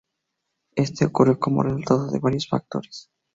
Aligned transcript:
Esto 0.75 1.05
ocurrió 1.05 1.39
como 1.39 1.61
resultado 1.61 2.09
de 2.09 2.17
varios 2.17 2.47
factores. 2.49 3.11